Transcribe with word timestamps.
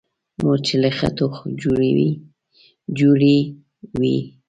مورچې 0.41 0.75
له 0.83 0.89
خټو 0.97 1.27
جوړې 1.61 1.91
وي. 3.99 4.17